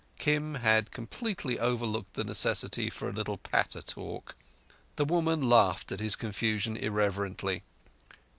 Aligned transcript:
Kim 0.17 0.55
had 0.55 0.89
completely 0.89 1.59
overlooked 1.59 2.15
the 2.15 2.23
necessity 2.23 2.89
for 2.89 3.07
a 3.07 3.13
little 3.13 3.37
patter 3.37 3.83
talk. 3.83 4.33
The 4.95 5.05
woman 5.05 5.47
laughed 5.47 5.91
at 5.91 5.99
his 5.99 6.15
confusion 6.15 6.75
irreverently. 6.75 7.61